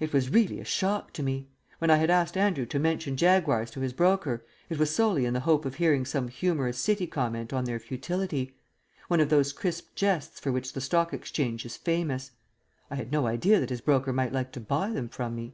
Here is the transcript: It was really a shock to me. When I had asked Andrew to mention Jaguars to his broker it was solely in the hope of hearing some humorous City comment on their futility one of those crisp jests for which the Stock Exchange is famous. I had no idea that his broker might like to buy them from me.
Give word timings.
It 0.00 0.14
was 0.14 0.30
really 0.30 0.60
a 0.60 0.64
shock 0.64 1.12
to 1.12 1.22
me. 1.22 1.50
When 1.78 1.90
I 1.90 1.96
had 1.96 2.08
asked 2.08 2.38
Andrew 2.38 2.64
to 2.64 2.78
mention 2.78 3.18
Jaguars 3.18 3.70
to 3.72 3.80
his 3.80 3.92
broker 3.92 4.46
it 4.70 4.78
was 4.78 4.94
solely 4.94 5.26
in 5.26 5.34
the 5.34 5.40
hope 5.44 5.66
of 5.66 5.74
hearing 5.74 6.06
some 6.06 6.28
humorous 6.28 6.78
City 6.78 7.06
comment 7.06 7.52
on 7.52 7.66
their 7.66 7.78
futility 7.78 8.56
one 9.08 9.20
of 9.20 9.28
those 9.28 9.52
crisp 9.52 9.94
jests 9.94 10.40
for 10.40 10.52
which 10.52 10.72
the 10.72 10.80
Stock 10.80 11.12
Exchange 11.12 11.66
is 11.66 11.76
famous. 11.76 12.30
I 12.90 12.94
had 12.94 13.12
no 13.12 13.26
idea 13.26 13.60
that 13.60 13.68
his 13.68 13.82
broker 13.82 14.10
might 14.10 14.32
like 14.32 14.52
to 14.52 14.60
buy 14.60 14.88
them 14.88 15.10
from 15.10 15.34
me. 15.36 15.52